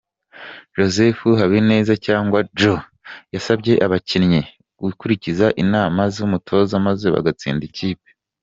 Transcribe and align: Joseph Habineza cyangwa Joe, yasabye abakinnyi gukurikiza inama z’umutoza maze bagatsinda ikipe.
Joseph 0.75 1.21
Habineza 1.39 1.93
cyangwa 2.05 2.39
Joe, 2.59 2.81
yasabye 3.33 3.73
abakinnyi 3.85 4.41
gukurikiza 4.83 5.45
inama 5.63 6.01
z’umutoza 6.13 6.73
maze 6.87 7.05
bagatsinda 7.15 7.63
ikipe. 7.69 8.09